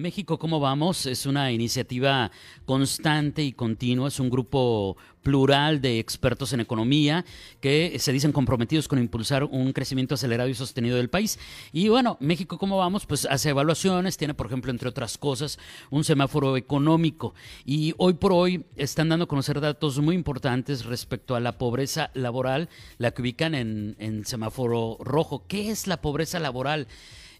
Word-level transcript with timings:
México, 0.00 0.38
¿cómo 0.38 0.60
vamos? 0.60 1.04
Es 1.04 1.26
una 1.26 1.52
iniciativa 1.52 2.30
constante 2.64 3.42
y 3.44 3.52
continua. 3.52 4.08
Es 4.08 4.18
un 4.18 4.30
grupo 4.30 4.96
plural 5.22 5.82
de 5.82 5.98
expertos 5.98 6.54
en 6.54 6.60
economía 6.60 7.26
que 7.60 7.96
se 7.98 8.10
dicen 8.10 8.32
comprometidos 8.32 8.88
con 8.88 8.98
impulsar 8.98 9.44
un 9.44 9.72
crecimiento 9.74 10.14
acelerado 10.14 10.48
y 10.48 10.54
sostenido 10.54 10.96
del 10.96 11.10
país. 11.10 11.38
Y 11.72 11.88
bueno, 11.88 12.16
México, 12.20 12.56
¿cómo 12.56 12.78
vamos? 12.78 13.04
Pues 13.04 13.26
hace 13.26 13.50
evaluaciones, 13.50 14.16
tiene, 14.16 14.32
por 14.32 14.46
ejemplo, 14.46 14.70
entre 14.70 14.88
otras 14.88 15.18
cosas, 15.18 15.58
un 15.90 16.02
semáforo 16.02 16.56
económico. 16.56 17.34
Y 17.66 17.94
hoy 17.98 18.14
por 18.14 18.32
hoy 18.32 18.64
están 18.76 19.10
dando 19.10 19.24
a 19.24 19.28
conocer 19.28 19.60
datos 19.60 19.98
muy 20.00 20.14
importantes 20.14 20.86
respecto 20.86 21.34
a 21.34 21.40
la 21.40 21.58
pobreza 21.58 22.10
laboral, 22.14 22.70
la 22.96 23.10
que 23.10 23.20
ubican 23.20 23.54
en, 23.54 23.96
en 23.98 24.24
semáforo 24.24 24.96
rojo. 25.00 25.44
¿Qué 25.46 25.70
es 25.70 25.86
la 25.86 26.00
pobreza 26.00 26.38
laboral? 26.38 26.88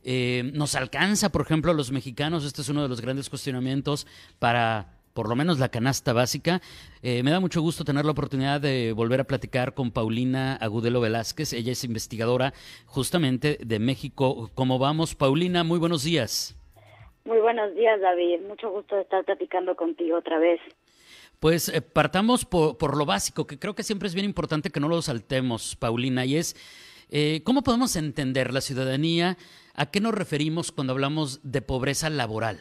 Eh, 0.05 0.51
¿Nos 0.55 0.75
alcanza, 0.75 1.31
por 1.31 1.43
ejemplo, 1.43 1.71
a 1.71 1.75
los 1.75 1.93
mexicanos? 1.93 2.45
Este 2.45 2.63
es 2.63 2.69
uno 2.69 2.83
de 2.83 2.89
los 2.89 3.01
grandes 3.01 3.29
cuestionamientos 3.29 4.07
para 4.39 5.01
por 5.15 5.29
lo 5.29 5.37
menos 5.37 5.59
la 5.59 5.69
canasta 5.69 6.13
básica. 6.13 6.61
Eh, 7.03 7.23
me 7.23 7.31
da 7.31 7.41
mucho 7.41 7.61
gusto 7.61 7.85
tener 7.85 8.05
la 8.05 8.13
oportunidad 8.13 8.61
de 8.61 8.93
volver 8.93 9.21
a 9.21 9.25
platicar 9.25 9.75
con 9.75 9.91
Paulina 9.91 10.57
Agudelo 10.57 11.01
Velázquez. 11.01 11.53
Ella 11.53 11.73
es 11.73 11.85
investigadora 11.85 12.53
justamente 12.87 13.59
de 13.61 13.79
México. 13.79 14.51
¿Cómo 14.55 14.79
vamos? 14.79 15.15
Paulina, 15.15 15.65
muy 15.65 15.79
buenos 15.79 16.05
días. 16.05 16.57
Muy 17.25 17.39
buenos 17.39 17.75
días, 17.75 18.01
David. 18.01 18.41
Mucho 18.47 18.71
gusto 18.71 18.97
de 18.97 19.03
estar 19.03 19.25
platicando 19.25 19.77
contigo 19.77 20.19
otra 20.19 20.39
vez. 20.39 20.61
Pues 21.39 21.69
eh, 21.69 21.80
partamos 21.80 22.45
por, 22.45 22.77
por, 22.77 22.96
lo 22.96 23.07
básico, 23.07 23.46
que 23.46 23.59
creo 23.59 23.74
que 23.74 23.83
siempre 23.83 24.09
es 24.09 24.15
bien 24.15 24.27
importante 24.27 24.71
que 24.71 24.80
no 24.80 24.89
lo 24.89 25.01
saltemos, 25.01 25.74
Paulina, 25.77 26.24
y 26.27 26.37
es 26.37 26.55
eh, 27.11 27.43
cómo 27.45 27.63
podemos 27.63 27.97
entender 27.97 28.53
la 28.53 28.61
ciudadanía 28.61 29.37
¿A 29.80 29.87
qué 29.91 30.01
nos 30.01 30.15
referimos 30.15 30.73
cuando 30.73 30.93
hablamos 30.93 31.41
de 31.43 31.63
pobreza 31.63 32.11
laboral? 32.11 32.59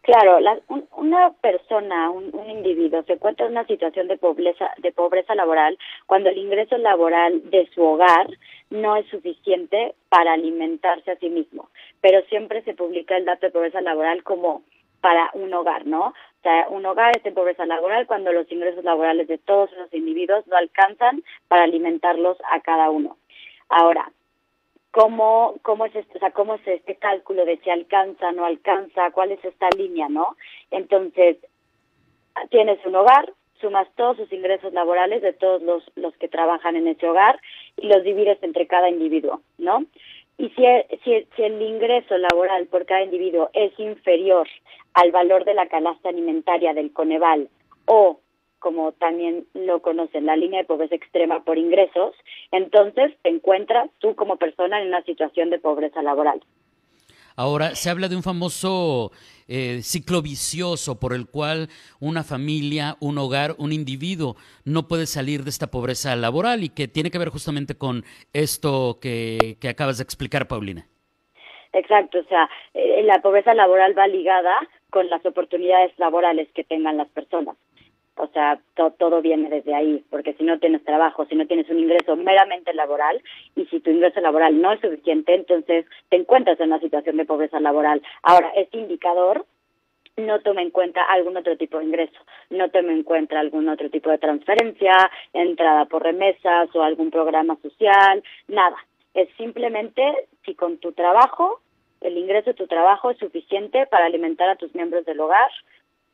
Claro, 0.00 0.40
la, 0.40 0.58
una 0.96 1.32
persona, 1.42 2.10
un, 2.10 2.30
un, 2.32 2.48
individuo 2.48 3.02
se 3.02 3.14
encuentra 3.14 3.44
en 3.44 3.52
una 3.52 3.66
situación 3.66 4.08
de 4.08 4.16
pobreza, 4.16 4.70
de 4.78 4.92
pobreza 4.92 5.34
laboral 5.34 5.76
cuando 6.06 6.30
el 6.30 6.38
ingreso 6.38 6.78
laboral 6.78 7.50
de 7.50 7.68
su 7.74 7.82
hogar 7.82 8.28
no 8.70 8.96
es 8.96 9.06
suficiente 9.08 9.94
para 10.08 10.32
alimentarse 10.32 11.10
a 11.10 11.18
sí 11.18 11.28
mismo. 11.28 11.68
Pero 12.00 12.22
siempre 12.30 12.62
se 12.62 12.72
publica 12.72 13.16
el 13.16 13.26
dato 13.26 13.44
de 13.46 13.52
pobreza 13.52 13.82
laboral 13.82 14.22
como 14.22 14.62
para 15.00 15.30
un 15.34 15.52
hogar, 15.52 15.86
¿no? 15.86 16.06
O 16.06 16.42
sea, 16.42 16.66
un 16.70 16.86
hogar 16.86 17.16
es 17.16 17.24
de 17.24 17.32
pobreza 17.32 17.66
laboral 17.66 18.06
cuando 18.06 18.32
los 18.32 18.50
ingresos 18.50 18.84
laborales 18.84 19.28
de 19.28 19.38
todos 19.38 19.72
esos 19.72 19.92
individuos 19.92 20.46
no 20.46 20.56
alcanzan 20.56 21.24
para 21.48 21.64
alimentarlos 21.64 22.38
a 22.50 22.60
cada 22.60 22.88
uno. 22.88 23.16
Ahora, 23.68 24.10
cómo, 24.90 25.56
cómo 25.62 25.86
es 25.86 25.94
este, 25.94 26.16
o 26.16 26.20
sea, 26.20 26.30
cómo 26.30 26.54
es 26.54 26.66
este 26.66 26.96
cálculo 26.96 27.44
de 27.44 27.58
si 27.58 27.70
alcanza, 27.70 28.32
no 28.32 28.44
alcanza, 28.44 29.10
cuál 29.10 29.32
es 29.32 29.44
esta 29.44 29.68
línea, 29.76 30.08
¿no? 30.08 30.36
Entonces, 30.70 31.36
tienes 32.50 32.84
un 32.86 32.96
hogar, 32.96 33.32
sumas 33.60 33.88
todos 33.96 34.16
sus 34.16 34.32
ingresos 34.32 34.72
laborales 34.72 35.22
de 35.22 35.32
todos 35.32 35.62
los, 35.62 35.84
los 35.96 36.16
que 36.16 36.28
trabajan 36.28 36.76
en 36.76 36.88
ese 36.88 37.08
hogar 37.08 37.40
y 37.76 37.88
los 37.88 38.04
divides 38.04 38.42
entre 38.42 38.66
cada 38.66 38.88
individuo, 38.88 39.42
¿no? 39.58 39.84
Y 40.38 40.50
si, 40.50 40.64
si, 41.04 41.26
si 41.34 41.42
el 41.42 41.60
ingreso 41.60 42.16
laboral 42.18 42.66
por 42.66 42.84
cada 42.84 43.02
individuo 43.02 43.50
es 43.52 43.78
inferior 43.78 44.46
al 44.94 45.10
valor 45.10 45.44
de 45.44 45.54
la 45.54 45.66
canasta 45.66 46.08
alimentaria 46.08 46.74
del 46.74 46.92
Coneval 46.92 47.48
o 47.86 48.20
como 48.66 48.90
también 48.90 49.46
lo 49.54 49.80
conocen, 49.80 50.26
la 50.26 50.34
línea 50.34 50.58
de 50.58 50.66
pobreza 50.66 50.96
extrema 50.96 51.44
por 51.44 51.56
ingresos, 51.56 52.16
entonces 52.50 53.12
te 53.22 53.28
encuentras 53.28 53.88
tú 54.00 54.16
como 54.16 54.38
persona 54.38 54.82
en 54.82 54.88
una 54.88 55.04
situación 55.04 55.50
de 55.50 55.60
pobreza 55.60 56.02
laboral. 56.02 56.42
Ahora, 57.36 57.76
se 57.76 57.90
habla 57.90 58.08
de 58.08 58.16
un 58.16 58.24
famoso 58.24 59.12
eh, 59.46 59.82
ciclo 59.82 60.20
vicioso 60.20 60.98
por 60.98 61.14
el 61.14 61.28
cual 61.28 61.68
una 62.00 62.24
familia, 62.24 62.96
un 62.98 63.18
hogar, 63.18 63.54
un 63.56 63.70
individuo 63.70 64.34
no 64.64 64.88
puede 64.88 65.06
salir 65.06 65.44
de 65.44 65.50
esta 65.50 65.68
pobreza 65.68 66.16
laboral 66.16 66.64
y 66.64 66.68
que 66.68 66.88
tiene 66.88 67.12
que 67.12 67.18
ver 67.18 67.28
justamente 67.28 67.78
con 67.78 68.02
esto 68.32 68.98
que, 69.00 69.58
que 69.60 69.68
acabas 69.68 69.98
de 69.98 70.02
explicar, 70.02 70.48
Paulina. 70.48 70.88
Exacto, 71.72 72.18
o 72.18 72.24
sea, 72.24 72.50
eh, 72.74 73.04
la 73.04 73.22
pobreza 73.22 73.54
laboral 73.54 73.96
va 73.96 74.08
ligada 74.08 74.58
con 74.90 75.08
las 75.08 75.24
oportunidades 75.24 75.96
laborales 75.98 76.48
que 76.52 76.64
tengan 76.64 76.96
las 76.96 77.08
personas 77.10 77.56
o 78.16 78.28
sea, 78.28 78.58
todo 78.98 79.20
viene 79.20 79.50
desde 79.50 79.74
ahí, 79.74 80.04
porque 80.10 80.32
si 80.34 80.44
no 80.44 80.58
tienes 80.58 80.82
trabajo, 80.84 81.26
si 81.26 81.34
no 81.34 81.46
tienes 81.46 81.68
un 81.68 81.78
ingreso 81.78 82.16
meramente 82.16 82.72
laboral, 82.72 83.22
y 83.54 83.66
si 83.66 83.80
tu 83.80 83.90
ingreso 83.90 84.20
laboral 84.20 84.60
no 84.60 84.72
es 84.72 84.80
suficiente, 84.80 85.34
entonces 85.34 85.84
te 86.08 86.16
encuentras 86.16 86.58
en 86.60 86.68
una 86.68 86.80
situación 86.80 87.16
de 87.18 87.26
pobreza 87.26 87.60
laboral. 87.60 88.02
Ahora, 88.22 88.50
este 88.56 88.78
indicador 88.78 89.44
no 90.16 90.40
toma 90.40 90.62
en 90.62 90.70
cuenta 90.70 91.02
algún 91.02 91.36
otro 91.36 91.56
tipo 91.58 91.78
de 91.78 91.84
ingreso, 91.84 92.18
no 92.48 92.70
toma 92.70 92.92
en 92.92 93.02
cuenta 93.02 93.38
algún 93.38 93.68
otro 93.68 93.90
tipo 93.90 94.10
de 94.10 94.18
transferencia, 94.18 95.10
entrada 95.34 95.84
por 95.84 96.02
remesas 96.02 96.74
o 96.74 96.82
algún 96.82 97.10
programa 97.10 97.56
social, 97.62 98.24
nada. 98.48 98.76
Es 99.12 99.28
simplemente 99.36 100.02
si 100.44 100.54
con 100.54 100.78
tu 100.78 100.92
trabajo, 100.92 101.60
el 102.00 102.16
ingreso 102.16 102.50
de 102.50 102.54
tu 102.54 102.66
trabajo 102.66 103.10
es 103.10 103.18
suficiente 103.18 103.86
para 103.86 104.06
alimentar 104.06 104.48
a 104.48 104.56
tus 104.56 104.74
miembros 104.74 105.04
del 105.04 105.20
hogar, 105.20 105.50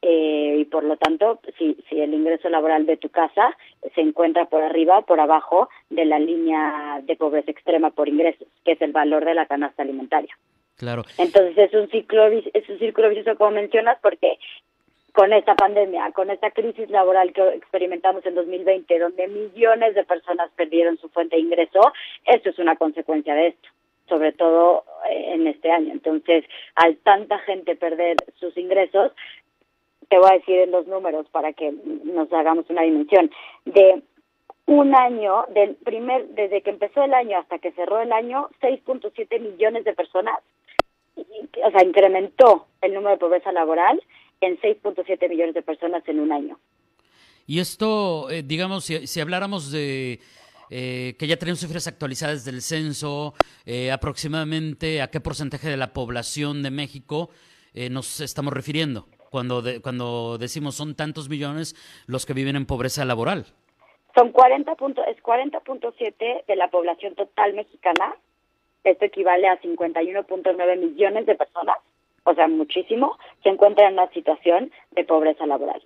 eh, 0.03 0.57
y 0.59 0.65
por 0.65 0.83
lo 0.83 0.97
tanto, 0.97 1.41
si, 1.57 1.77
si 1.89 2.01
el 2.01 2.13
ingreso 2.13 2.49
laboral 2.49 2.87
de 2.87 2.97
tu 2.97 3.09
casa 3.09 3.57
se 3.95 4.01
encuentra 4.01 4.47
por 4.47 4.61
arriba 4.63 4.99
o 4.99 5.07
por 5.07 5.21
abajo 5.21 5.69
de 5.91 6.05
la 6.05 6.19
línea 6.19 7.01
de 7.05 7.15
pobreza 7.15 7.53
extrema 7.53 7.91
por 7.91 8.09
ingresos, 8.09 8.49
que 8.65 8.73
es 8.73 8.83
el 8.83 8.91
valor 8.91 9.25
de 9.25 9.35
la 9.35 9.47
canasta 9.47 9.83
alimentaria. 9.83 10.37
Claro. 10.77 11.05
Entonces 11.19 11.57
es 11.57 11.75
un 11.75 11.89
ciclo 11.89 12.27
es 12.27 12.69
un 12.69 12.79
círculo 12.81 13.11
vicioso 13.11 13.39
como 13.39 13.53
mencionas 13.53 13.99
porque 14.03 14.39
con 15.13 15.33
esta 15.33 15.55
pandemia, 15.55 16.11
con 16.13 16.31
esta 16.31 16.51
crisis 16.51 16.91
laboral 16.91 17.33
que 17.33 17.47
experimentamos 17.51 18.27
en 18.27 18.35
2020, 18.35 18.99
donde 18.99 19.29
millones 19.29 19.95
de 19.95 20.05
personas 20.05 20.51
perdieron 20.57 20.97
su 20.99 21.11
fuente 21.11 21.37
de 21.37 21.43
ingreso, 21.43 21.93
esto 22.25 22.51
es 22.51 22.59
una 22.59 22.77
consecuencia 22.77 23.35
de 23.35 23.49
esto 23.49 23.69
sobre 24.09 24.33
todo 24.33 24.85
eh, 25.09 25.35
en 25.35 25.47
este 25.47 25.71
año. 25.71 25.93
Entonces, 25.93 26.45
al 26.75 26.97
tanta 26.99 27.39
gente 27.39 27.77
perder 27.77 28.17
sus 28.39 28.55
ingresos, 28.59 29.13
te 30.09 30.19
voy 30.19 30.31
a 30.31 30.35
decir 30.35 30.69
los 30.69 30.87
números 30.87 31.27
para 31.31 31.53
que 31.53 31.73
nos 32.05 32.33
hagamos 32.33 32.69
una 32.69 32.83
dimensión. 32.83 33.31
De 33.65 34.03
un 34.67 34.95
año, 34.95 35.45
del 35.55 35.75
primer, 35.77 36.29
desde 36.29 36.63
que 36.63 36.71
empezó 36.71 37.03
el 37.03 37.15
año 37.15 37.39
hasta 37.39 37.59
que 37.59 37.73
cerró 37.73 38.01
el 38.01 38.13
año, 38.13 38.49
6.7 38.61 39.41
millones 39.41 39.85
de 39.85 39.93
personas, 39.93 40.37
o 41.17 41.71
sea, 41.71 41.85
incrementó 41.85 42.67
el 42.81 42.95
número 42.95 43.13
de 43.13 43.19
pobreza 43.19 43.53
laboral 43.53 44.03
en 44.41 44.59
6.7 44.61 45.29
millones 45.29 45.55
de 45.55 45.63
personas 45.63 46.03
en 46.07 46.21
un 46.21 46.33
año. 46.33 46.59
Y 47.47 47.59
esto, 47.59 48.31
eh, 48.31 48.43
digamos, 48.43 48.85
si, 48.85 49.07
si, 49.07 49.21
habláramos 49.21 49.73
de 49.73 50.21
eh, 50.71 51.17
que 51.19 51.27
ya 51.27 51.37
tenemos 51.37 51.61
cifras 51.61 51.87
actualizadas 51.89 52.45
del 52.45 52.63
censo, 52.63 53.35
eh, 53.67 53.91
aproximadamente 53.91 55.03
a 55.03 55.11
qué 55.11 55.21
porcentaje 55.21 55.69
de 55.69 55.77
la 55.77 55.93
población 55.93 56.63
de 56.63 56.71
México 56.71 57.31
nos 57.91 58.21
estamos 58.21 58.53
refiriendo 58.53 59.07
cuando, 59.33 59.63
cuando 59.83 60.37
decimos 60.39 60.77
son 60.77 60.95
tantos 60.95 61.29
millones 61.31 61.75
los 62.07 62.27
que 62.27 62.35
viven 62.35 62.55
en 62.55 62.67
pobreza 62.67 63.05
laboral. 63.05 63.47
Son 64.15 64.31
40 64.31 64.75
punto, 64.75 65.03
es 65.07 65.17
40.7 65.23 66.45
de 66.47 66.57
la 66.57 66.69
población 66.69 67.15
total 67.15 67.55
mexicana. 67.55 68.15
Esto 68.85 69.07
equivale 69.07 69.49
a 69.49 69.59
51.9 69.61 70.79
millones 70.79 71.25
de 71.25 71.35
personas, 71.35 71.79
o 72.25 72.35
sea, 72.35 72.47
muchísimo, 72.47 73.19
se 73.43 73.49
encuentran 73.49 73.89
en 73.89 73.93
una 73.95 74.11
situación 74.11 74.71
de 74.91 75.05
pobreza 75.05 75.47
laboral. 75.47 75.83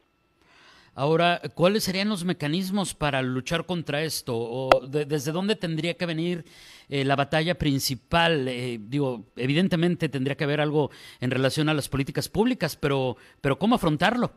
Ahora, 0.98 1.42
¿cuáles 1.54 1.84
serían 1.84 2.08
los 2.08 2.24
mecanismos 2.24 2.94
para 2.94 3.20
luchar 3.20 3.66
contra 3.66 4.00
esto? 4.00 4.32
¿O 4.34 4.70
¿Desde 4.88 5.30
dónde 5.30 5.54
tendría 5.54 5.92
que 5.92 6.06
venir 6.06 6.44
eh, 6.88 7.04
la 7.04 7.16
batalla 7.16 7.54
principal? 7.54 8.48
Eh, 8.48 8.78
digo, 8.80 9.24
evidentemente 9.36 10.08
tendría 10.08 10.36
que 10.36 10.44
haber 10.44 10.62
algo 10.62 10.88
en 11.20 11.30
relación 11.30 11.68
a 11.68 11.74
las 11.74 11.90
políticas 11.90 12.30
públicas, 12.30 12.76
pero, 12.76 13.16
pero 13.42 13.58
¿cómo 13.58 13.74
afrontarlo? 13.74 14.30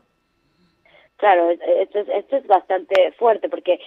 Claro, 1.16 1.50
esto 1.50 2.00
es, 2.00 2.10
esto 2.10 2.36
es 2.36 2.46
bastante 2.46 3.14
fuerte 3.14 3.48
porque 3.48 3.80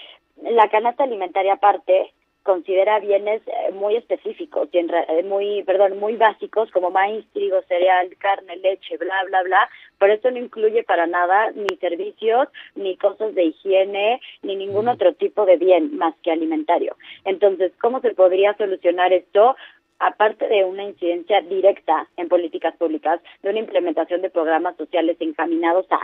la 0.42 0.70
canasta 0.70 1.04
alimentaria 1.04 1.52
aparte 1.52 2.14
considera 2.42 3.00
bienes 3.00 3.42
eh, 3.46 3.72
muy 3.72 3.96
específicos, 3.96 4.68
eh, 4.72 5.22
muy, 5.24 5.62
perdón, 5.64 5.98
muy 5.98 6.16
básicos 6.16 6.70
como 6.70 6.90
maíz, 6.90 7.24
trigo, 7.32 7.60
cereal, 7.62 8.08
carne, 8.18 8.56
leche, 8.56 8.96
bla, 8.96 9.24
bla, 9.28 9.42
bla. 9.42 9.68
Por 9.98 10.10
eso 10.10 10.30
no 10.30 10.38
incluye 10.38 10.82
para 10.82 11.06
nada 11.06 11.50
ni 11.52 11.76
servicios, 11.78 12.48
ni 12.74 12.96
cosas 12.96 13.34
de 13.34 13.44
higiene, 13.44 14.20
ni 14.42 14.56
ningún 14.56 14.88
otro 14.88 15.14
tipo 15.14 15.46
de 15.46 15.56
bien 15.56 15.96
más 15.96 16.14
que 16.22 16.32
alimentario. 16.32 16.96
Entonces, 17.24 17.72
¿cómo 17.80 18.00
se 18.00 18.14
podría 18.14 18.54
solucionar 18.56 19.12
esto? 19.12 19.56
aparte 20.04 20.48
de 20.48 20.64
una 20.64 20.82
incidencia 20.82 21.40
directa 21.42 22.08
en 22.16 22.28
políticas 22.28 22.76
públicas, 22.76 23.20
de 23.42 23.50
una 23.50 23.60
implementación 23.60 24.20
de 24.20 24.30
programas 24.30 24.76
sociales 24.76 25.16
encaminados 25.20 25.86
a 25.90 26.00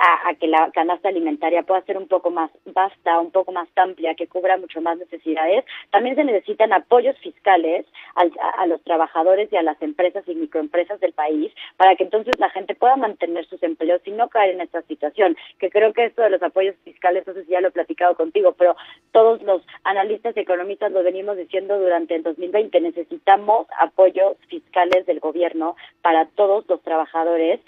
a, 0.00 0.34
que 0.34 0.46
la 0.46 0.70
canasta 0.72 1.08
alimentaria 1.08 1.62
pueda 1.62 1.82
ser 1.82 1.98
un 1.98 2.08
poco 2.08 2.30
más 2.30 2.50
vasta, 2.64 3.20
un 3.20 3.30
poco 3.30 3.52
más 3.52 3.68
amplia, 3.76 4.14
que 4.14 4.26
cubra 4.26 4.56
mucho 4.56 4.80
más 4.80 4.98
necesidades. 4.98 5.64
También 5.90 6.16
se 6.16 6.24
necesitan 6.24 6.72
apoyos 6.72 7.16
fiscales 7.18 7.86
a, 8.14 8.66
los 8.66 8.82
trabajadores 8.82 9.52
y 9.52 9.56
a 9.56 9.62
las 9.62 9.80
empresas 9.82 10.24
y 10.26 10.34
microempresas 10.34 11.00
del 11.00 11.12
país 11.12 11.52
para 11.76 11.96
que 11.96 12.04
entonces 12.04 12.38
la 12.38 12.50
gente 12.50 12.74
pueda 12.74 12.96
mantener 12.96 13.46
sus 13.46 13.62
empleos 13.62 14.00
y 14.04 14.10
no 14.10 14.28
caer 14.28 14.54
en 14.54 14.62
esta 14.62 14.82
situación. 14.82 15.36
Que 15.58 15.70
creo 15.70 15.92
que 15.92 16.06
esto 16.06 16.22
de 16.22 16.30
los 16.30 16.42
apoyos 16.42 16.76
fiscales, 16.84 17.26
no 17.26 17.34
sé 17.34 17.44
si 17.44 17.50
ya 17.50 17.60
lo 17.60 17.68
he 17.68 17.72
platicado 17.72 18.14
contigo, 18.14 18.52
pero 18.52 18.76
todos 19.12 19.42
los 19.42 19.62
analistas 19.84 20.36
y 20.36 20.40
economistas 20.40 20.92
lo 20.92 21.02
venimos 21.02 21.36
diciendo 21.36 21.78
durante 21.78 22.14
el 22.14 22.22
2020. 22.22 22.80
Necesitamos 22.80 23.66
apoyos 23.78 24.36
fiscales 24.48 25.04
del 25.06 25.20
gobierno 25.20 25.76
para 26.02 26.26
todos 26.26 26.66
los 26.68 26.80
trabajadores 26.82 27.60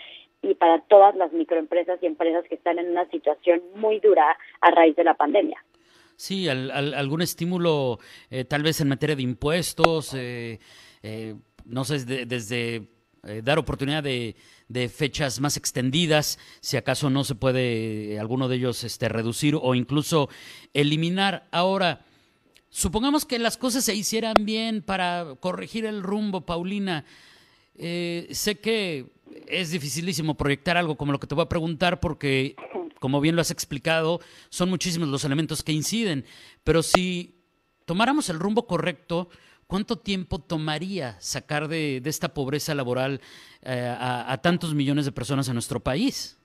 y 0.43 0.55
para 0.55 0.81
todas 0.83 1.15
las 1.15 1.33
microempresas 1.33 2.03
y 2.03 2.07
empresas 2.07 2.45
que 2.49 2.57
están 2.57 2.79
en 2.79 2.91
una 2.91 3.09
situación 3.11 3.63
muy 3.77 4.01
dura 4.01 4.37
a 4.61 4.71
raíz 4.73 4.97
de 4.97 5.05
la 5.05 5.15
pandemia. 5.15 5.65
Sí, 6.17 6.49
algún 6.49 7.23
estímulo 7.23 7.99
eh, 8.31 8.45
tal 8.45 8.63
vez 8.63 8.81
en 8.81 8.89
materia 8.89 9.17
de 9.17 9.23
impuestos, 9.23 10.15
eh, 10.15 10.61
eh, 11.03 11.35
no 11.65 11.85
sé, 11.85 12.05
desde 12.05 12.89
dar 13.45 13.59
oportunidad 13.59 14.03
de, 14.03 14.35
fechas 14.89 15.41
más 15.41 15.57
extendidas, 15.57 16.39
si 16.61 16.77
acaso 16.77 17.09
no 17.09 17.25
se 17.25 17.35
puede 17.37 18.19
alguno 18.19 18.49
de 18.49 18.57
ellos 18.57 18.83
este, 18.85 19.09
reducir 19.09 19.57
o 19.61 19.75
incluso 19.75 20.29
eliminar. 20.75 21.47
Ahora, 21.53 22.05
supongamos 22.69 23.25
que 23.25 23.39
las 23.39 23.57
cosas 23.57 23.85
se 23.85 23.95
hicieran 23.95 24.35
bien 24.41 24.83
para 24.83 25.37
corregir 25.41 25.87
el 25.87 26.03
rumbo, 26.03 26.41
Paulina. 26.41 27.05
sé 27.75 28.59
que 28.61 29.07
es 29.47 29.71
dificilísimo 29.71 30.35
proyectar 30.35 30.77
algo 30.77 30.97
como 30.97 31.13
lo 31.13 31.19
que 31.19 31.27
te 31.27 31.35
voy 31.35 31.45
a 31.45 31.49
preguntar 31.49 32.01
porque, 32.01 32.57
como 33.01 33.21
bien 33.21 33.37
lo 33.37 33.43
has 33.43 33.51
explicado, 33.51 34.21
son 34.49 34.71
muchísimos 34.71 35.09
los 35.09 35.25
elementos 35.25 35.63
que 35.63 35.73
inciden. 35.73 36.25
Pero 36.65 36.83
si 36.83 37.35
tomáramos 37.85 38.29
el 38.31 38.39
rumbo 38.39 38.67
correcto, 38.67 39.29
¿cuánto 39.67 39.97
tiempo 39.97 40.39
tomaría 40.39 41.21
sacar 41.21 41.69
de, 41.69 42.03
esta 42.05 42.35
pobreza 42.35 42.75
laboral 42.75 43.21
eh, 43.63 43.95
a, 43.99 44.39
tantos 44.43 44.75
millones 44.75 45.05
de 45.05 45.13
personas 45.13 45.49
en 45.49 45.55
nuestro 45.55 45.81
país? 45.81 46.39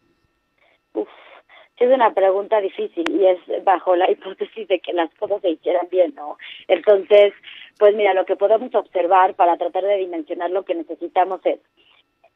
Es 1.80 1.94
una 1.94 2.12
pregunta 2.12 2.60
difícil 2.60 3.06
y 3.08 3.28
es 3.28 3.64
bajo 3.64 3.96
la 3.96 4.10
hipótesis 4.12 4.68
de 4.68 4.80
que 4.80 4.94
las 4.94 5.14
cosas 5.16 5.42
se 5.42 5.52
hicieran 5.52 5.88
bien, 5.92 6.14
¿no? 6.16 6.38
Entonces, 6.68 7.34
pues 7.78 7.96
mira, 7.96 8.14
lo 8.14 8.26
que 8.26 8.36
podemos 8.36 8.74
observar 8.74 9.36
para 9.36 9.58
tratar 9.58 9.84
de 9.84 9.98
dimensionar 9.98 10.50
lo 10.50 10.66
que 10.66 10.74
necesitamos 10.74 11.40
es 11.46 11.60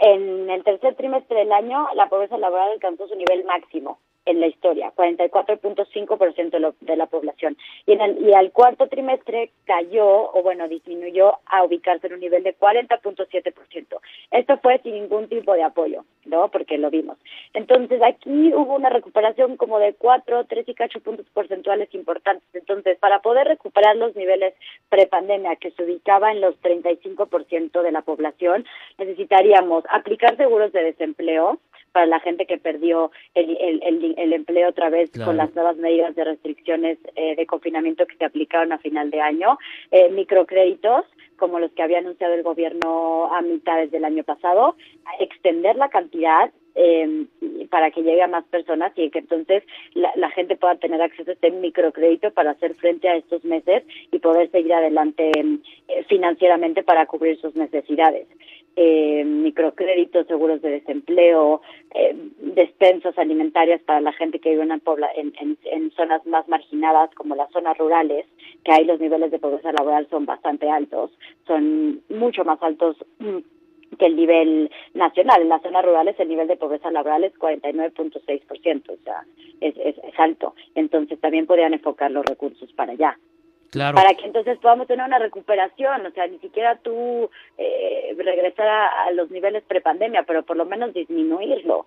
en 0.01 0.49
el 0.49 0.63
tercer 0.63 0.95
trimestre 0.95 1.39
del 1.39 1.51
año, 1.51 1.87
la 1.93 2.09
pobreza 2.09 2.37
laboral 2.37 2.71
alcanzó 2.71 3.07
su 3.07 3.15
nivel 3.15 3.45
máximo 3.45 3.99
en 4.25 4.39
la 4.39 4.47
historia, 4.47 4.91
44.5% 4.95 6.75
de, 6.79 6.95
la 6.95 7.05
población. 7.07 7.57
Y, 7.85 7.93
en 7.93 8.01
el, 8.01 8.27
y 8.27 8.33
al 8.33 8.51
cuarto 8.51 8.87
trimestre 8.87 9.51
cayó, 9.65 10.31
o 10.31 10.43
bueno, 10.43 10.67
disminuyó 10.67 11.39
a 11.45 11.63
ubicarse 11.63 12.07
en 12.07 12.13
un 12.13 12.19
nivel 12.19 12.43
de 12.43 12.57
40.7%. 12.57 13.99
Esto 14.31 14.57
fue 14.57 14.79
sin 14.79 14.93
ningún 14.93 15.27
tipo 15.27 15.53
de 15.53 15.63
apoyo, 15.63 16.05
¿no? 16.31 16.47
Porque 16.49 16.79
lo 16.79 16.89
vimos. 16.89 17.17
Entonces, 17.53 18.01
aquí 18.01 18.53
hubo 18.55 18.75
una 18.75 18.89
recuperación 18.89 19.57
como 19.57 19.77
de 19.77 19.93
4, 19.93 20.45
3 20.45 20.69
y 20.69 20.75
8 20.81 20.99
puntos 21.01 21.27
porcentuales 21.33 21.93
importantes. 21.93 22.47
Entonces, 22.53 22.97
para 22.97 23.21
poder 23.21 23.47
recuperar 23.47 23.95
los 23.97 24.15
niveles 24.15 24.55
prepandemia, 24.89 25.57
que 25.57 25.71
se 25.71 25.83
ubicaba 25.83 26.31
en 26.31 26.41
los 26.41 26.55
35% 26.61 27.81
de 27.83 27.91
la 27.91 28.01
población, 28.01 28.65
necesitaríamos 28.97 29.83
aplicar 29.89 30.37
seguros 30.37 30.71
de 30.71 30.83
desempleo, 30.83 31.59
para 31.91 32.05
la 32.05 32.19
gente 32.19 32.45
que 32.45 32.57
perdió 32.57 33.11
el, 33.33 33.57
el, 33.59 34.15
el, 34.17 34.33
empleo 34.33 34.69
otra 34.69 34.89
vez 34.89 35.11
con 35.23 35.37
las 35.37 35.53
nuevas 35.55 35.77
medidas 35.77 36.15
de 36.15 36.23
restricciones 36.23 36.97
eh, 37.15 37.35
de 37.35 37.45
confinamiento 37.45 38.05
que 38.05 38.15
se 38.15 38.25
aplicaron 38.25 38.71
a 38.71 38.79
final 38.79 39.11
de 39.11 39.21
año, 39.21 39.57
eh, 39.91 40.09
microcréditos 40.09 41.05
como 41.37 41.59
los 41.59 41.71
que 41.71 41.81
había 41.81 41.97
anunciado 41.97 42.35
el 42.35 42.43
gobierno 42.43 43.33
a 43.33 43.41
mitades 43.41 43.89
del 43.89 44.05
año 44.05 44.23
pasado, 44.23 44.75
extender 45.19 45.75
la 45.75 45.89
cantidad 45.89 46.51
eh, 46.75 47.25
para 47.69 47.91
que 47.91 48.03
llegue 48.03 48.21
a 48.21 48.27
más 48.27 48.45
personas 48.45 48.93
y 48.95 49.09
que 49.09 49.19
entonces 49.19 49.63
la, 49.93 50.11
la, 50.15 50.29
gente 50.29 50.55
pueda 50.55 50.75
tener 50.75 51.01
acceso 51.01 51.31
a 51.31 51.33
este 51.33 51.51
microcrédito 51.51 52.31
para 52.31 52.51
hacer 52.51 52.75
frente 52.75 53.09
a 53.09 53.15
estos 53.15 53.43
meses 53.43 53.83
y 54.11 54.19
poder 54.19 54.51
seguir 54.51 54.73
adelante 54.73 55.31
eh, 55.31 56.03
financieramente 56.07 56.83
para 56.83 57.07
cubrir 57.07 57.37
sus 57.41 57.55
necesidades 57.55 58.27
eh, 58.75 59.23
microcréditos, 59.25 60.27
seguros 60.27 60.61
de 60.61 60.71
desempleo, 60.71 61.61
eh, 61.93 62.15
despensas 62.39 63.17
alimentarias 63.17 63.81
para 63.81 64.01
la 64.01 64.13
gente 64.13 64.39
que 64.39 64.51
vive 64.51 64.63
en, 64.63 65.33
en, 65.39 65.57
en, 65.63 65.91
zonas 65.91 66.25
más 66.25 66.47
marginadas 66.47 67.13
como 67.15 67.35
las 67.35 67.51
zonas 67.51 67.77
rurales, 67.77 68.25
que 68.63 68.71
ahí 68.71 68.85
los 68.85 68.99
niveles 68.99 69.31
de 69.31 69.39
pobreza 69.39 69.71
laboral 69.71 70.07
son 70.09 70.25
bastante 70.25 70.69
altos, 70.69 71.11
son 71.45 72.01
mucho 72.09 72.45
más 72.45 72.61
altos 72.63 72.95
mm, 73.19 73.39
que 73.97 74.05
el 74.05 74.15
nivel 74.15 74.71
nacional. 74.93 75.41
En 75.41 75.49
las 75.49 75.61
zonas 75.61 75.83
rurales 75.83 76.19
el 76.19 76.29
nivel 76.29 76.47
de 76.47 76.57
pobreza 76.57 76.91
laboral 76.91 77.23
es 77.23 77.33
49.6%, 77.33 78.89
o 78.89 79.03
sea, 79.03 79.25
es, 79.59 79.75
es 79.77 80.19
alto. 80.19 80.55
Entonces 80.75 81.19
también 81.19 81.45
podrían 81.45 81.73
enfocar 81.73 82.09
los 82.11 82.25
recursos 82.25 82.71
para 82.73 82.93
allá. 82.93 83.17
Para 83.71 84.13
que 84.15 84.25
entonces 84.25 84.57
podamos 84.59 84.87
tener 84.87 85.05
una 85.05 85.17
recuperación, 85.17 86.05
o 86.05 86.11
sea, 86.11 86.27
ni 86.27 86.39
siquiera 86.39 86.77
tú 86.79 87.29
eh, 87.57 88.13
regresar 88.17 88.67
a, 88.67 89.11
los 89.11 89.31
niveles 89.31 89.63
prepandemia, 89.63 90.23
pero 90.23 90.43
por 90.43 90.57
lo 90.57 90.65
menos 90.65 90.93
disminuirlo. 90.93 91.85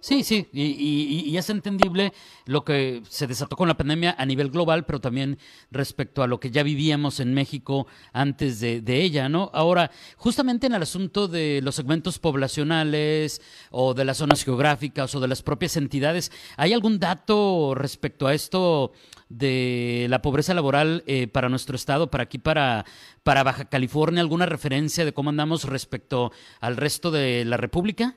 Sí, 0.00 0.22
sí, 0.22 0.48
y, 0.52 1.36
es 1.36 1.50
entendible 1.50 2.12
lo 2.46 2.64
que 2.64 3.02
se 3.08 3.26
desató 3.26 3.56
con 3.56 3.66
la 3.66 3.76
pandemia 3.76 4.14
a 4.16 4.24
nivel 4.26 4.50
global, 4.50 4.86
pero 4.86 5.00
también 5.00 5.38
respecto 5.72 6.22
a 6.22 6.28
lo 6.28 6.38
que 6.38 6.50
ya 6.50 6.62
vivíamos 6.62 7.18
en 7.18 7.34
México 7.34 7.88
antes 8.12 8.60
de, 8.60 8.80
de, 8.80 9.02
ella, 9.02 9.28
¿no? 9.28 9.50
Ahora, 9.52 9.90
justamente 10.16 10.68
en 10.68 10.74
el 10.74 10.82
asunto 10.82 11.26
de 11.26 11.60
los 11.62 11.74
segmentos 11.74 12.18
poblacionales 12.20 13.42
o 13.70 13.92
de 13.92 14.04
las 14.04 14.18
zonas 14.18 14.44
geográficas 14.44 15.14
o 15.14 15.20
de 15.20 15.28
las 15.28 15.42
propias 15.42 15.76
entidades, 15.76 16.30
¿hay 16.56 16.72
algún 16.72 17.00
dato 17.00 17.74
respecto 17.74 18.28
a 18.28 18.34
esto 18.34 18.92
de 19.28 20.06
la 20.08 20.22
pobreza 20.22 20.54
laboral 20.54 21.02
eh, 21.06 21.26
para 21.26 21.48
nuestro 21.48 21.76
estado, 21.76 22.10
para 22.10 22.24
aquí, 22.24 22.38
para, 22.38 22.84
para 23.24 23.42
Baja 23.42 23.64
California? 23.64 24.20
¿Alguna 24.20 24.46
referencia 24.46 25.04
de 25.04 25.12
cómo 25.12 25.30
andamos 25.30 25.64
respecto 25.64 26.32
al 26.60 26.76
resto 26.76 27.10
de 27.10 27.44
la 27.44 27.56
República? 27.56 28.16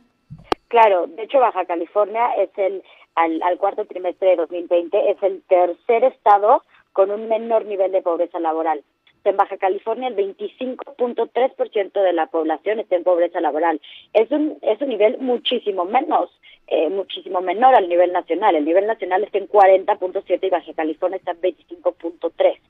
Claro, 0.71 1.06
de 1.06 1.23
hecho 1.23 1.41
Baja 1.41 1.65
California 1.65 2.27
es 2.38 2.50
el, 2.55 2.81
al, 3.15 3.57
cuarto 3.57 3.84
trimestre 3.84 4.29
de 4.29 4.36
2020, 4.38 5.12
es 5.12 5.22
el 5.22 5.43
tercer 5.43 6.05
estado 6.05 6.63
con 6.93 7.12
un 7.12 7.27
menor 7.27 7.65
nivel 7.65 7.91
de 7.91 8.01
pobreza 8.01 8.39
laboral. 8.39 8.81
En 9.25 9.36
Baja 9.36 9.57
California 9.57 10.07
el 10.07 10.15
25.3% 10.15 11.91
de 11.91 12.13
la 12.13 12.27
población 12.27 12.79
está 12.79 12.95
en 12.95 13.03
pobreza 13.03 13.41
laboral. 13.41 13.81
Es 14.13 14.31
un, 14.31 14.60
es 14.62 14.79
un 14.79 14.88
nivel 14.88 15.17
muchísimo 15.17 15.84
menos, 15.84 16.29
eh, 16.67 16.89
muchísimo 16.89 17.41
menor 17.41 17.75
al 17.75 17.89
nivel 17.89 18.13
nacional. 18.13 18.55
El 18.55 18.63
nivel 18.63 18.88
nacional 18.88 19.25
está 19.25 19.39
en 19.39 19.50
40.7 19.50 20.39
y 20.41 20.50
Baja 20.50 20.74
California 20.74 21.17
está 21.17 21.31
en 21.31 21.41
25.3. 21.41 22.61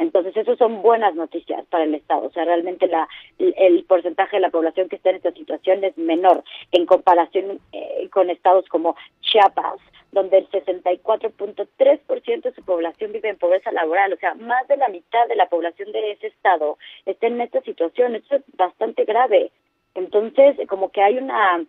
Entonces, 0.00 0.34
eso 0.34 0.56
son 0.56 0.80
buenas 0.80 1.14
noticias 1.14 1.62
para 1.66 1.84
el 1.84 1.94
Estado. 1.94 2.26
O 2.26 2.32
sea, 2.32 2.46
realmente 2.46 2.86
la, 2.86 3.06
el 3.38 3.84
porcentaje 3.84 4.36
de 4.36 4.40
la 4.40 4.48
población 4.48 4.88
que 4.88 4.96
está 4.96 5.10
en 5.10 5.16
esta 5.16 5.30
situación 5.32 5.84
es 5.84 5.96
menor 5.98 6.42
en 6.72 6.86
comparación 6.86 7.60
eh, 7.72 8.08
con 8.10 8.30
estados 8.30 8.66
como 8.68 8.96
Chiapas, 9.20 9.78
donde 10.10 10.38
el 10.38 10.48
64.3% 10.48 12.42
de 12.42 12.54
su 12.54 12.62
población 12.64 13.12
vive 13.12 13.28
en 13.28 13.36
pobreza 13.36 13.72
laboral, 13.72 14.14
o 14.14 14.16
sea, 14.16 14.32
más 14.36 14.66
de 14.68 14.78
la 14.78 14.88
mitad 14.88 15.28
de 15.28 15.36
la 15.36 15.50
población 15.50 15.92
de 15.92 16.12
ese 16.12 16.28
estado 16.28 16.78
está 17.04 17.26
en 17.26 17.38
esta 17.42 17.60
situación, 17.60 18.14
esto 18.14 18.36
es 18.36 18.42
bastante 18.56 19.04
grave. 19.04 19.52
Entonces, 19.94 20.56
como 20.66 20.90
que 20.90 21.02
hay 21.02 21.18
una 21.18 21.62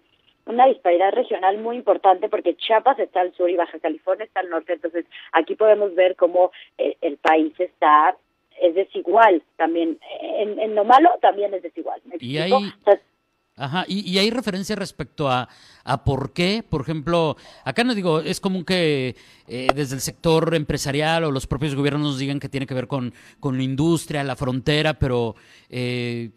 una 0.45 0.65
disparidad 0.67 1.11
regional 1.11 1.57
muy 1.59 1.77
importante 1.77 2.29
porque 2.29 2.55
Chiapas 2.55 2.99
está 2.99 3.21
al 3.21 3.33
sur 3.33 3.49
y 3.49 3.55
Baja 3.55 3.79
California 3.79 4.25
está 4.25 4.41
al 4.41 4.49
norte, 4.49 4.73
entonces 4.73 5.05
aquí 5.31 5.55
podemos 5.55 5.93
ver 5.95 6.15
cómo 6.15 6.51
eh, 6.77 6.97
el 7.01 7.17
país 7.17 7.53
está 7.59 8.15
es 8.59 8.75
desigual 8.75 9.41
también. 9.57 9.97
En, 10.21 10.59
en 10.59 10.75
lo 10.75 10.85
malo 10.85 11.09
también 11.19 11.51
es 11.53 11.63
desigual. 11.63 11.99
Y 12.19 12.37
hay 12.37 12.51
Ajá, 13.57 13.85
y, 13.87 14.17
hay 14.17 14.31
referencia 14.31 14.75
respecto 14.75 15.29
a, 15.29 15.47
a 15.83 16.03
por 16.03 16.31
qué, 16.31 16.63
por 16.67 16.81
ejemplo, 16.81 17.35
acá 17.65 17.83
no 17.83 17.93
digo, 17.93 18.21
es 18.21 18.39
común 18.39 18.63
que 18.63 19.15
eh, 19.47 19.67
desde 19.75 19.95
el 19.95 20.01
sector 20.01 20.55
empresarial 20.55 21.25
o 21.25 21.31
los 21.31 21.47
propios 21.47 21.75
gobiernos 21.75 22.01
nos 22.01 22.17
digan 22.17 22.39
que 22.39 22.49
tiene 22.49 22.65
que 22.65 22.73
ver 22.73 22.87
con, 22.87 23.13
con 23.39 23.57
la 23.57 23.63
industria, 23.63 24.23
la 24.23 24.37
frontera, 24.37 24.93
pero 24.95 25.35
eh, 25.69 26.31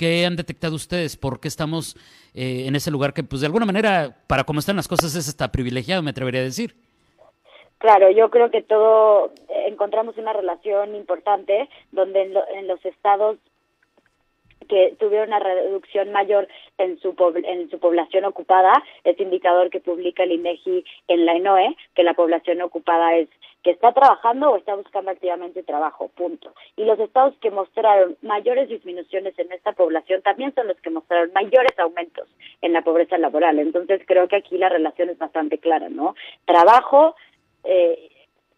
¿qué, 0.00 0.24
han 0.24 0.34
detectado 0.34 0.74
ustedes? 0.74 1.18
¿Por 1.18 1.40
qué 1.40 1.48
estamos 1.48 1.94
eh, 2.34 2.64
en 2.66 2.74
ese 2.74 2.90
lugar 2.90 3.12
que, 3.12 3.22
pues 3.22 3.42
de 3.42 3.46
alguna 3.46 3.66
manera, 3.66 4.16
para 4.26 4.44
cómo 4.44 4.58
están 4.58 4.76
las 4.76 4.88
cosas, 4.88 5.14
es 5.14 5.28
hasta 5.28 5.52
privilegiado, 5.52 6.02
me 6.02 6.10
atrevería 6.10 6.40
a 6.40 6.44
decir? 6.44 6.74
Claro, 7.76 8.10
yo 8.10 8.30
creo 8.30 8.50
que 8.50 8.62
todo 8.62 9.32
encontramos 9.66 10.16
una 10.16 10.32
relación 10.32 10.94
importante 10.94 11.68
donde 11.92 12.22
en, 12.22 12.32
en 12.54 12.66
los 12.66 12.82
estados 12.84 13.36
que 14.70 14.94
tuvieron 15.00 15.28
una 15.28 15.40
reducción 15.40 16.12
mayor 16.12 16.46
en 16.78 16.98
su 17.00 17.14
en 17.44 17.68
su 17.70 17.78
población 17.80 18.24
ocupada, 18.24 18.72
este 19.02 19.24
indicador 19.24 19.68
que 19.68 19.80
publica 19.80 20.22
el 20.22 20.32
INEGI 20.32 20.84
en 21.08 21.26
la 21.26 21.34
ENOE, 21.34 21.76
que 21.94 22.04
la 22.04 22.14
población 22.14 22.62
ocupada 22.62 23.16
es 23.16 23.28
que 23.64 23.72
está 23.72 23.92
trabajando 23.92 24.50
o 24.50 24.56
está 24.56 24.74
buscando 24.76 25.10
activamente 25.10 25.64
trabajo, 25.64 26.08
punto. 26.14 26.54
Y 26.76 26.84
los 26.84 26.98
estados 27.00 27.34
que 27.40 27.50
mostraron 27.50 28.16
mayores 28.22 28.68
disminuciones 28.68 29.38
en 29.38 29.52
esta 29.52 29.72
población 29.72 30.22
también 30.22 30.54
son 30.54 30.68
los 30.68 30.80
que 30.80 30.90
mostraron 30.90 31.32
mayores 31.34 31.76
aumentos 31.78 32.28
en 32.62 32.72
la 32.72 32.82
pobreza 32.82 33.18
laboral. 33.18 33.58
Entonces 33.58 34.00
creo 34.06 34.28
que 34.28 34.36
aquí 34.36 34.56
la 34.56 34.68
relación 34.68 35.10
es 35.10 35.18
bastante 35.18 35.58
clara, 35.58 35.88
¿no? 35.88 36.14
Trabajo 36.46 37.16
eh, 37.64 38.08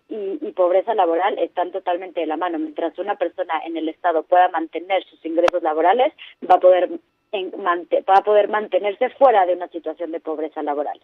y, 0.09 0.53
pobreza 0.53 0.95
laboral 0.95 1.39
están 1.39 1.73
totalmente 1.73 2.21
de 2.21 2.27
la 2.27 2.37
mano. 2.37 2.59
Mientras 2.59 2.99
una 2.99 3.17
persona 3.17 3.55
en 3.67 3.77
el 3.77 3.89
estado 3.89 4.23
pueda 4.23 4.49
mantener 4.49 5.03
sus 5.05 5.25
ingresos 5.25 5.63
laborales, 5.63 6.13
va 6.49 6.57
a 6.57 6.61
poder 6.61 6.91
va 7.35 8.15
a 8.19 8.25
poder 8.25 8.49
mantenerse 8.49 9.09
fuera 9.11 9.47
de 9.47 9.55
una 9.55 9.69
situación 9.69 10.13
de 10.13 10.21
pobreza 10.21 10.63
laboral. 10.63 11.01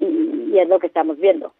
y 0.00 0.58
es 0.58 0.68
lo 0.68 0.80
que 0.80 0.88
estamos 0.88 1.18
viendo. 1.18 1.52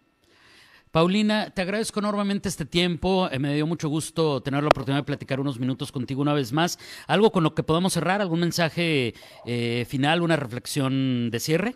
Paulina, 0.91 1.51
te 1.55 1.63
agradezco 1.63 2.01
enormemente 2.01 2.49
este 2.49 2.65
tiempo. 2.65 3.29
Eh, 3.31 3.39
me 3.39 3.55
dio 3.55 3.67
mucho 3.67 3.89
gusto 3.89 4.41
tener 4.43 4.63
la 4.63 4.69
oportunidad 4.69 5.03
de 5.03 5.07
platicar 5.07 5.39
unos 5.39 5.61
minutos 5.61 5.93
contigo 5.93 6.23
una 6.23 6.33
vez 6.33 6.53
más. 6.53 6.79
¿Algo 7.07 7.31
con 7.31 7.45
lo 7.45 7.55
que 7.55 7.63
podamos 7.63 7.93
cerrar? 7.93 8.21
¿Algún 8.21 8.41
mensaje 8.41 9.13
eh, 9.47 9.85
final, 9.87 10.23
una 10.23 10.37
reflexión 10.37 11.31
de 11.31 11.41
cierre? 11.41 11.75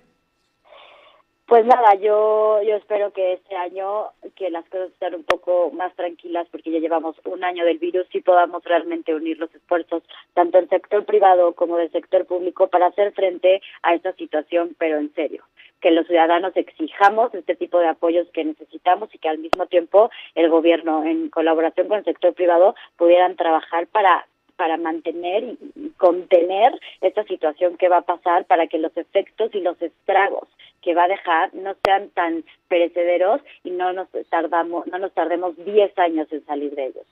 Pues 1.47 1.67
nada, 1.67 1.95
yo, 1.97 2.63
yo 2.63 2.77
espero 2.77 3.13
que 3.13 3.35
este 3.35 3.55
año 3.55 4.07
que 4.35 4.51
las 4.51 4.69
cosas 4.69 4.91
estén 4.91 5.15
un 5.15 5.25
poco 5.25 5.71
más 5.73 5.95
tranquilas 5.95 6.47
porque 6.51 6.71
ya 6.71 6.79
llevamos 6.79 7.17
un 7.25 7.45
año 7.45 7.65
del 7.65 7.79
virus 7.79 8.07
y 8.13 8.21
podamos 8.21 8.65
realmente 8.65 9.15
unir 9.15 9.39
los 9.39 9.55
esfuerzos 9.55 10.03
tanto 10.35 10.59
del 10.59 10.69
sector 10.69 11.05
privado 11.05 11.53
como 11.55 11.77
del 11.77 11.91
sector 11.91 12.27
público 12.27 12.69
para 12.69 12.87
hacer 12.87 13.13
frente 13.13 13.61
a 13.83 13.95
esta 13.95 14.13
situación, 14.15 14.75
pero 14.79 14.99
en 14.99 15.13
serio 15.15 15.45
que 15.83 15.91
los 15.91 16.07
ciudadanos 16.07 16.57
exijamos 16.57 17.35
este 17.35 17.57
tipo 17.57 17.79
de 17.79 17.89
apoyos 17.89 18.29
que 18.33 18.45
necesitamos 18.45 19.13
y 19.13 19.19
que 19.19 19.29
al 19.29 19.39
mismo 19.39 19.67
tiempo 19.67 20.11
el 20.37 20.49
gobierno, 20.49 21.05
en 21.05 21.29
colaboración 21.29 21.89
con 21.89 21.99
el 21.99 22.05
sector 22.05 22.33
privado, 22.35 22.77
pudieran 22.97 23.35
trabajar 23.37 23.89
para 23.89 24.27
para 24.63 24.77
mantener 24.77 25.43
y 25.75 25.91
contener 25.97 26.71
esta 27.01 27.25
situación 27.25 27.77
que 27.77 27.89
va 27.89 27.97
a 27.97 28.03
pasar 28.03 28.45
para 28.45 28.69
que 28.69 28.79
los 28.79 28.97
efectos 28.97 29.53
y 29.55 29.61
los 29.61 29.75
estragos 29.83 30.49
que 30.83 30.95
va 30.95 31.03
a 31.03 31.09
dejar 31.09 31.53
no 31.53 31.75
sean 31.85 32.11
tan 32.11 32.45
perecederos 32.69 33.41
y 33.65 33.71
no 33.71 33.93
nos 33.93 34.07
tardamos 34.31 34.87
no 34.87 35.01
nos 35.01 35.13
tardemos 35.15 35.57
10 35.57 35.99
años 35.99 36.29
en 36.31 36.47
salir 36.47 36.73
de 36.77 36.87
ellos. 36.87 37.05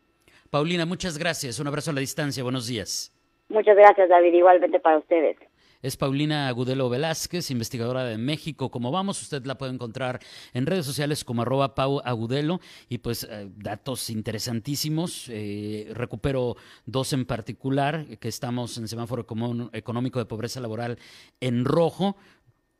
Paulina, 0.48 0.86
muchas 0.86 1.18
gracias. 1.18 1.58
Un 1.58 1.66
abrazo 1.66 1.90
a 1.90 1.94
la 1.94 2.00
distancia. 2.00 2.44
Buenos 2.44 2.68
días. 2.68 3.12
Muchas 3.48 3.76
gracias, 3.76 4.08
David. 4.08 4.32
Igualmente 4.32 4.78
para 4.78 4.98
ustedes 4.98 5.36
es 5.82 5.96
Paulina 5.96 6.48
Agudelo 6.48 6.88
Velázquez, 6.88 7.50
investigadora 7.50 8.04
de 8.04 8.18
México. 8.18 8.70
Como 8.70 8.90
vamos, 8.90 9.22
usted 9.22 9.44
la 9.46 9.56
puede 9.56 9.72
encontrar 9.72 10.20
en 10.52 10.66
redes 10.66 10.86
sociales 10.86 11.24
como 11.24 11.42
arroba 11.42 11.74
Pau 11.74 12.00
Agudelo 12.04 12.60
y 12.88 12.98
pues 12.98 13.24
eh, 13.24 13.50
datos 13.56 14.10
interesantísimos. 14.10 15.26
Eh, 15.28 15.90
recupero 15.94 16.56
dos 16.86 17.12
en 17.12 17.24
particular, 17.24 18.18
que 18.18 18.28
estamos 18.28 18.76
en 18.78 18.88
semáforo 18.88 19.26
económico 19.72 20.18
de 20.18 20.26
pobreza 20.26 20.60
laboral 20.60 20.98
en 21.40 21.64
rojo. 21.64 22.16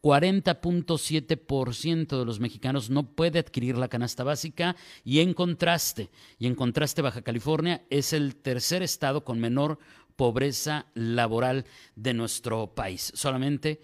40.7% 0.03 2.19
de 2.19 2.25
los 2.25 2.41
mexicanos 2.41 2.89
no 2.89 3.15
puede 3.15 3.39
adquirir 3.39 3.77
la 3.77 3.89
canasta 3.89 4.25
básica 4.25 4.75
y 5.05 5.21
en 5.21 5.35
contraste, 5.35 6.09
y 6.39 6.47
en 6.47 6.55
contraste 6.55 7.03
Baja 7.03 7.21
California 7.21 7.85
es 7.91 8.15
el 8.15 8.37
tercer 8.37 8.83
estado 8.83 9.25
con 9.25 9.41
menor 9.41 9.79
pobreza 10.21 10.85
laboral 10.93 11.65
de 11.97 12.13
nuestro 12.13 12.75
país. 12.75 13.11
Solamente 13.15 13.81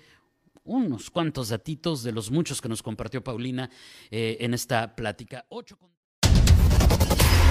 unos 0.64 1.08
cuantos 1.08 1.48
datitos 1.48 2.02
de 2.02 2.12
los 2.12 2.30
muchos 2.30 2.60
que 2.60 2.68
nos 2.68 2.82
compartió 2.82 3.24
Paulina 3.24 3.70
eh, 4.10 4.36
en 4.40 4.52
esta 4.52 4.94
plática. 4.94 5.46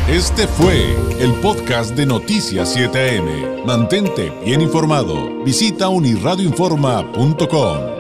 Este 0.07 0.45
fue 0.45 0.93
el 1.19 1.33
podcast 1.41 1.95
de 1.95 2.05
Noticias 2.05 2.77
7am. 2.77 3.65
Mantente 3.65 4.31
bien 4.45 4.61
informado. 4.61 5.43
Visita 5.43 5.89
unirradioinforma.com. 5.89 7.94